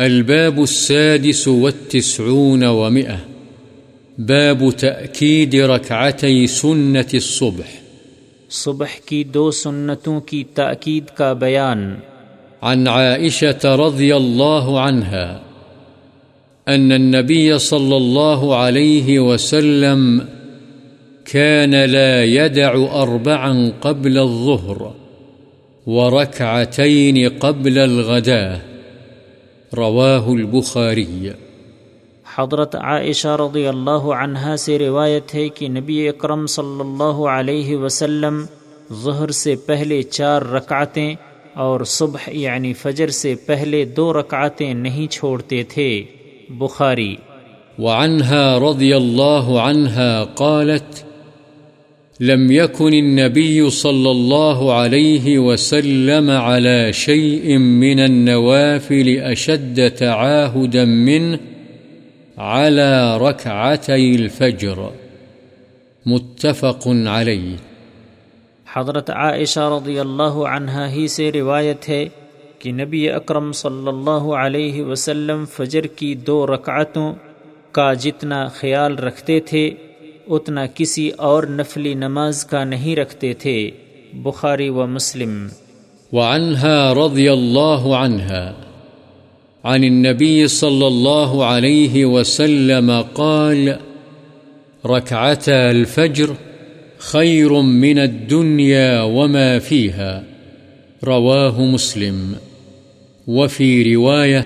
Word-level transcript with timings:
الباب 0.00 0.62
السادس 0.62 1.48
والتسعون 1.48 2.64
ومئة. 2.64 3.16
باب 4.18 4.70
تأكيد 4.76 5.54
ركعتي 5.54 6.46
سنة 6.46 7.10
الصبح. 7.14 7.66
صبح 8.50 8.86
کی 9.06 9.24
دو 9.24 9.50
سنتوں 9.50 10.20
کی 10.20 10.44
تاکید 10.44 11.06
کا 11.06 11.32
بیان. 11.32 11.94
عن 12.62 12.88
عائشة 12.88 13.58
رضي 13.64 14.16
الله 14.16 14.80
عنها 14.80 15.40
أن 16.68 16.92
النبي 16.92 17.58
صلى 17.58 17.96
الله 17.96 18.56
عليه 18.56 19.20
وسلم 19.20 20.26
كان 21.24 21.74
لا 21.74 22.24
يدع 22.24 22.74
أربعا 23.02 23.72
قبل 23.80 24.18
الظهر 24.18 24.94
وركعتين 25.86 27.28
قبل 27.28 27.78
الغداه 27.78 28.71
رواه 29.74 30.28
البخاري 30.28 31.28
حضرت 32.36 32.76
عائشہ 32.76 33.28
رضی 33.28 33.66
اللہ 33.66 34.04
عنہا 34.16 34.56
سے 34.56 34.78
روایت 34.78 35.34
ہے 35.34 35.48
کہ 35.48 35.68
نبی 35.68 36.08
اکرم 36.08 36.46
صلی 36.46 36.80
اللہ 36.80 37.26
علیہ 37.28 37.76
وسلم 37.76 38.44
ظہر 39.02 39.30
سے 39.30 39.56
پہلے 39.56 40.02
چار 40.02 40.42
رکعتیں 40.42 41.14
اور 41.54 41.80
صبح 41.84 42.28
یعنی 42.28 42.72
فجر 42.72 43.08
سے 43.08 43.34
پہلے 43.34 43.84
دو 43.84 44.12
رکعتیں 44.12 44.74
نہیں 44.74 45.12
چھوڑتے 45.12 45.62
تھے۔ 45.62 46.04
بخاری۔ 46.50 47.16
وعنها 47.78 48.70
رضي 48.70 48.92
الله 48.92 49.68
عنها 49.68 50.24
قالت 50.34 51.11
لم 52.22 52.52
يكن 52.52 52.94
النبي 52.94 53.70
صلى 53.70 54.10
الله 54.10 54.72
عليه 54.72 55.38
وسلم 55.38 56.30
على 56.30 56.92
شيء 56.92 57.58
من 57.58 58.00
النوافل 58.00 59.08
أشد 59.08 59.90
تعاهدا 59.90 60.84
منه 60.84 61.38
على 62.38 63.18
ركعتي 63.18 64.14
الفجر. 64.14 64.88
متفق 66.06 66.88
عليه. 67.06 67.56
حضرت 68.72 69.10
عائشہ 69.10 69.60
رضی 69.60 69.98
اللہ 69.98 70.38
عنہا 70.48 70.92
ہی 70.92 71.08
سے 71.08 71.32
روایت 71.32 71.88
ہے 71.88 72.08
کہ 72.58 72.72
نبی 72.72 73.10
اکرم 73.10 73.52
صلی 73.52 73.88
اللہ 73.88 74.34
علیہ 74.34 74.84
وسلم 74.84 75.44
فجر 75.44 75.86
کی 75.86 76.14
دو 76.14 76.46
رکعتوں 76.46 77.12
کا 77.72 77.92
جتنا 77.92 78.48
خیال 78.48 78.94
رکھتے 78.94 79.40
تھے 79.40 79.70
اتنا 80.34 80.66
کسی 80.66 81.08
اور 81.08 81.42
نفلی 81.42 81.94
نماز 81.94 82.44
کا 82.44 82.64
نہیں 82.64 82.96
رکھتے 82.96 83.34
تھے، 83.34 83.70
بخاری 84.12 84.68
و 84.68 84.86
مسلم۔ 84.86 85.48
وعنها 86.12 86.94
رضي 86.94 87.28
الله 87.28 87.94
عنها 87.94 88.52
عن 89.64 89.84
النبي 89.84 90.46
صلى 90.46 90.86
الله 90.86 91.44
عليه 91.44 92.04
وسلم 92.04 92.92
قال 93.12 93.68
ركعتا 94.84 95.70
الفجر 95.70 96.26
خير 96.98 97.50
من 97.60 97.98
الدنيا 97.98 99.02
وما 99.02 99.58
فيها 99.58 100.22
رواه 101.06 101.60
مسلم۔ 101.60 102.32
وفي 103.26 103.94
رواية 103.94 104.42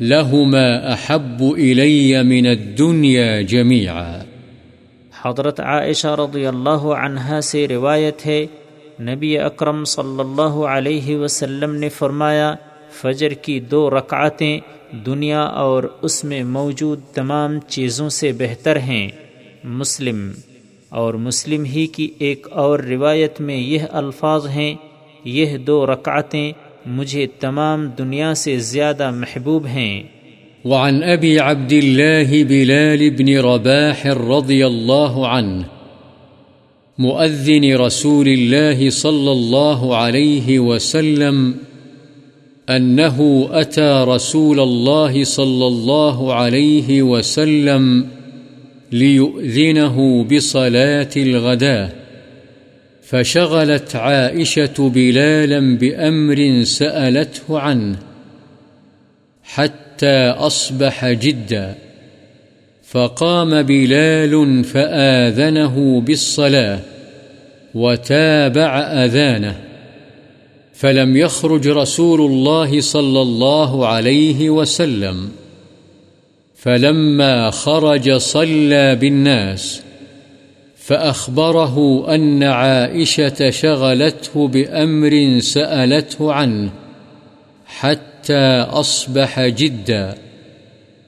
لهما 0.00 0.92
أحب 0.92 1.42
إلي 1.42 2.22
من 2.22 2.46
الدنيا 2.46 3.40
جميعا 3.40 4.31
حضرت 5.24 5.60
عائشہ 5.60 6.08
رضی 6.08 6.46
اللہ 6.46 6.70
عنہا 6.70 7.40
سے 7.40 7.68
روایت 7.68 8.26
ہے، 8.26 8.46
نبی 9.00 9.38
اکرم 9.38 9.84
صلی 9.84 10.20
اللہ 10.20 10.42
علیہ 10.42 11.16
وسلم 11.16 11.74
نے 11.74 11.88
فرمایا، 11.88 12.54
فجر 12.90 13.30
کی 13.30 13.60
دو 13.60 13.90
رکعتیں 13.90 14.60
دنیا 15.06 15.40
اور 15.40 15.84
اس 16.02 16.24
میں 16.24 16.44
موجود 16.44 17.00
تمام 17.14 17.60
چیزوں 17.60 18.08
سے 18.08 18.32
بہتر 18.32 18.76
ہیں۔ 18.76 19.08
مسلم۔ 19.64 20.32
اور 20.88 21.14
مسلم 21.14 21.64
ہی 21.64 21.86
کی 21.86 22.10
ایک 22.18 22.46
اور 22.50 22.78
روایت 22.78 23.40
میں 23.40 23.56
یہ 23.56 23.80
الفاظ 23.90 24.46
ہیں، 24.46 24.74
یہ 25.24 25.56
دو 25.56 25.86
رکعتیں 25.86 26.52
مجھے 26.86 27.26
تمام 27.26 27.86
دنیا 27.86 28.34
سے 28.34 28.58
زیادہ 28.58 29.10
محبوب 29.10 29.66
ہیں۔ 29.66 30.02
وعن 30.64 31.02
أبي 31.02 31.40
عبد 31.40 31.72
الله 31.72 32.44
بلال 32.44 33.10
بن 33.10 33.38
رباح 33.38 34.06
رضي 34.06 34.66
الله 34.66 35.28
عنه، 35.28 35.64
مؤذن 36.98 37.76
رسول 37.76 38.28
الله 38.28 38.90
صلى 38.90 39.32
الله 39.32 39.96
عليه 39.96 40.58
وسلم 40.58 41.54
أنه 42.70 43.48
أتى 43.50 44.04
رسول 44.08 44.60
الله 44.60 45.24
صلى 45.24 45.66
الله 45.66 46.34
عليه 46.34 47.02
وسلم 47.02 48.06
ليؤذنه 48.92 50.24
بصلاة 50.24 51.10
الغداء 51.16 52.02
فشغلت 53.02 53.96
عائشة 53.96 54.74
بلالا 54.78 55.76
بأمر 55.76 56.62
سألته 56.64 57.58
عنه. 57.58 58.11
حتى 59.44 60.28
أصبح 60.28 61.08
جدا. 61.08 61.74
فقام 62.84 63.62
بلال 63.62 64.64
فآذنه 64.64 66.00
بالصلاة 66.00 66.80
وتابع 67.74 68.78
أذانه. 68.78 69.60
فلم 70.74 71.16
يخرج 71.16 71.68
رسول 71.68 72.20
الله 72.20 72.80
صلى 72.80 73.22
الله 73.22 73.86
عليه 73.86 74.50
وسلم. 74.50 75.30
فلما 76.56 77.50
خرج 77.50 78.16
صلى 78.16 78.94
بالناس. 78.94 79.82
فأخبره 80.76 82.04
أن 82.14 82.42
عائشة 82.42 83.50
شغلته 83.50 84.48
بأمر 84.48 85.38
سألته 85.40 86.32
عنه. 86.32 86.70
حتى 87.66 88.11
حتى 88.22 88.66
أصبح 88.70 89.46
جدا 89.46 90.14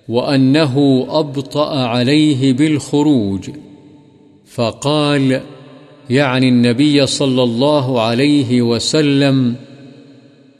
وأنه 0.08 1.06
أبطأ 1.08 1.76
عليه 1.78 2.52
بالخروج. 2.52 3.50
فقال، 4.46 5.40
يعني 6.10 6.48
النبي 6.48 7.06
صلى 7.06 7.42
الله 7.42 8.00
عليه 8.00 8.62
وسلم، 8.62 9.54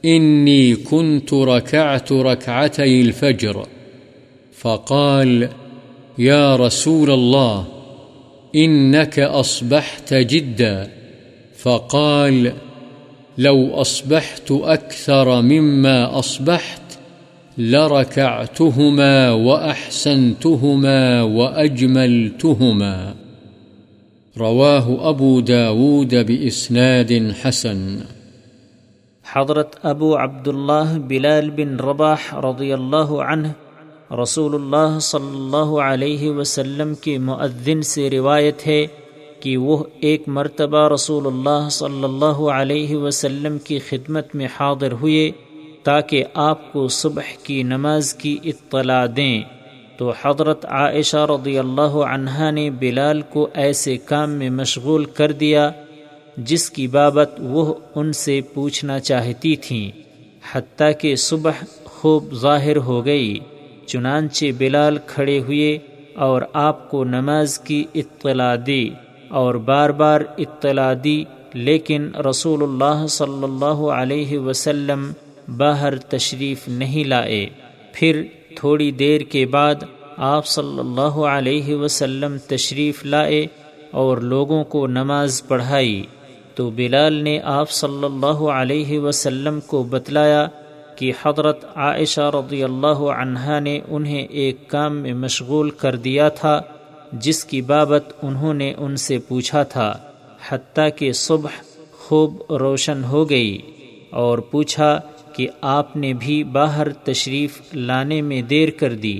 إني 0.05 0.75
كنت 0.75 1.33
ركعت 1.33 2.11
ركعتي 2.11 3.01
الفجر. 3.01 3.67
فقال، 4.57 5.49
يا 6.17 6.55
رسول 6.55 7.11
الله، 7.11 7.65
إنك 8.55 9.19
أصبحت 9.19 10.13
جدا. 10.13 10.89
فقال 11.57 12.53
لو 13.37 13.81
أصبحت 13.81 14.51
أكثر 14.51 15.41
مما 15.41 16.19
أصبحت 16.19 16.97
لركعتهما 17.57 19.31
وأحسنتهما 19.31 21.21
وأجملتهما. 21.21 23.13
رواه 24.39 25.09
أبو 25.09 25.41
داود 25.41 26.13
بإسناد 26.27 27.13
حسن. 27.43 27.97
حضرت 29.33 29.75
ابو 29.83 30.17
عبداللہ 30.17 30.97
بلال 31.07 31.49
بن 31.49 31.75
رباح 31.75 32.33
رضی 32.33 32.73
اللہ 32.73 33.11
عنہ 33.31 33.47
رسول 34.21 34.55
اللہ 34.55 34.99
صلی 34.99 35.35
اللہ 35.35 35.79
علیہ 35.79 36.31
وسلم 36.31 36.93
کے 36.95 37.17
معذن 37.17 37.81
سے 37.81 38.09
روایت 38.09 38.67
ہے 38.67 38.87
کہ 39.45 39.57
وہ 39.57 39.83
ایک 39.99 40.23
مرتبہ 40.27 40.89
رسول 40.89 41.27
اللہ 41.27 41.69
صلی 41.69 42.03
اللہ 42.03 42.39
علیہ 42.49 42.95
وسلم 42.95 43.57
کی 43.57 43.79
خدمت 43.79 44.35
میں 44.35 44.47
حاضر 44.59 44.91
ہوئے 44.91 45.31
تاکہ 45.83 46.23
آپ 46.33 46.73
کو 46.73 46.87
صبح 46.87 47.21
کی 47.43 47.63
نماز 47.63 48.13
کی 48.13 48.37
اطلاع 48.43 49.05
دیں۔ 49.15 49.41
تو 49.97 50.13
حضرت 50.21 50.65
عائشہ 50.65 51.17
رضی 51.17 51.59
اللہ 51.59 51.81
عنہا 51.81 52.51
نے 52.51 52.69
بلال 52.69 53.21
کو 53.21 53.47
ایسے 53.53 53.97
کام 53.97 54.29
میں 54.29 54.49
مشغول 54.49 55.05
کر 55.05 55.31
دیا 55.31 55.71
جس 56.37 56.69
کی 56.69 56.87
بابت 56.87 57.29
وہ 57.39 57.73
ان 57.95 58.13
سے 58.13 58.41
پوچھنا 58.53 58.99
چاہتی 58.99 59.55
تھیں۔ 59.55 59.91
حتیٰ 60.53 60.91
کہ 60.99 61.15
صبح 61.15 61.51
خوب 61.83 62.33
ظاہر 62.33 62.77
ہو 62.77 63.05
گئی، 63.05 63.39
چنانچہ 63.85 64.45
بلال 64.57 64.97
کھڑے 65.07 65.39
ہوئے 65.39 65.77
اور 66.15 66.41
آپ 66.53 66.91
کو 66.91 67.03
نماز 67.03 67.59
کی 67.59 67.83
اطلاع 67.95 68.55
دی۔ 68.67 68.89
اور 69.29 69.55
بار 69.55 69.89
بار 69.89 70.21
اطلاع 70.37 70.93
دی، 71.03 71.23
لیکن 71.53 72.09
رسول 72.29 72.63
اللہ 72.63 73.07
صلی 73.07 73.43
اللہ 73.43 73.89
علیہ 73.91 74.39
وسلم 74.39 75.11
باہر 75.57 75.97
تشریف 75.97 76.67
نہیں 76.67 77.03
لائے۔ 77.03 77.49
پھر 77.93 78.23
تھوڑی 78.55 78.91
دیر 78.91 79.21
کے 79.21 79.45
بعد 79.45 79.75
آپ 80.17 80.47
صلی 80.47 80.79
اللہ 80.79 81.17
علیہ 81.27 81.75
وسلم 81.75 82.37
تشریف 82.47 83.05
لائے 83.05 83.47
اور 83.91 84.17
لوگوں 84.17 84.63
کو 84.63 84.87
نماز 84.87 85.47
پڑھائی۔ 85.47 86.05
تو 86.55 86.69
بلال 86.69 87.13
نے 87.13 87.39
آپ 87.43 87.69
صلی 87.69 88.05
اللہ 88.05 88.49
علیہ 88.49 88.99
وسلم 88.99 89.59
کو 89.59 89.83
بتلایا 89.83 90.47
کہ 90.95 91.11
حضرت 91.25 91.65
عائشہ 91.75 92.31
رضی 92.33 92.63
اللہ 92.63 93.01
عنہا 93.17 93.59
نے 93.59 93.79
انہیں 93.87 94.27
ایک 94.29 94.67
کام 94.67 94.95
میں 94.95 95.13
مشغول 95.13 95.69
کر 95.69 95.95
دیا 95.95 96.29
تھا۔ 96.29 96.61
جس 97.13 97.45
کی 97.45 97.61
بابت 97.61 98.13
انہوں 98.21 98.53
نے 98.53 98.73
ان 98.77 98.95
سے 98.95 99.17
پوچھا 99.17 99.63
تھا، 99.63 99.97
حتیٰ 100.49 100.89
کہ 100.95 101.11
صبح 101.11 101.49
خوب 101.91 102.53
روشن 102.53 103.03
ہو 103.03 103.29
گئی 103.29 103.57
اور 104.09 104.37
پوچھا 104.37 104.99
کہ 105.33 105.47
آپ 105.61 105.95
نے 105.95 106.13
بھی 106.13 106.43
باہر 106.43 106.93
تشریف 106.93 107.61
لانے 107.73 108.21
میں 108.21 108.41
دیر 108.41 108.69
کر 108.69 108.93
دی۔ 108.93 109.19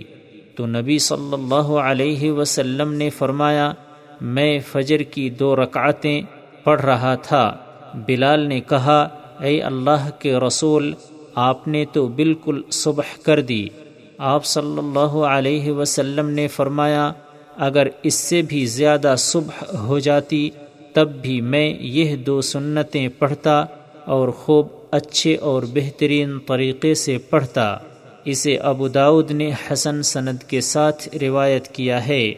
تو 0.56 0.66
نبی 0.66 1.00
صلی 1.00 1.34
اللہ 1.34 1.72
علیہ 1.72 2.32
وسلم 2.32 2.94
نے 2.94 3.10
فرمایا، 3.10 3.74
میں 4.22 4.60
فجر 4.60 4.98
کی 4.98 5.30
دو 5.30 5.56
رکعتیں 5.56 6.22
پڑھ 6.64 6.82
رہا 6.82 7.16
تھا۔ 7.16 7.58
بلال 7.94 8.40
نے 8.40 8.60
کہا، 8.60 9.08
اے 9.42 9.62
اللہ 9.62 10.10
کے 10.20 10.36
رسول، 10.36 10.94
آپ 11.36 11.68
نے 11.68 11.86
تو 11.92 12.08
بالکل 12.08 12.62
صبح 12.72 13.24
کر 13.24 13.42
دی۔ 13.42 13.68
آپ 14.18 14.46
صلی 14.46 14.78
اللہ 14.78 15.18
علیہ 15.28 15.72
وسلم 15.72 16.30
نے 16.30 16.48
فرمایا 16.48 17.12
اگر 17.58 17.88
اس 18.04 18.14
سے 18.14 18.42
بھی 18.42 18.66
زیادہ 18.66 19.16
صبح 19.18 19.78
ہو 19.78 20.00
جاتی، 20.00 20.50
تب 20.94 21.10
بھی 21.22 21.42
میں 21.42 21.74
یہ 21.80 22.16
دو 22.16 22.42
سنتیں 22.42 23.08
پڑھتا 23.20 23.66
اور 24.06 24.28
خوب 24.30 24.68
اچھے 24.92 25.36
اور 25.36 25.64
بہترین 25.74 26.40
طریقے 26.40 26.94
سے 26.94 27.18
پڑھتا۔ 27.18 27.78
اسے 28.26 28.58
ابو 28.58 28.88
داود 28.88 29.32
نے 29.32 29.52
حسن 29.72 30.04
سند 30.04 30.44
کے 30.44 30.62
ساتھ 30.62 31.10
روایت 31.22 31.68
کیا 31.68 32.08
ہے۔ 32.08 32.34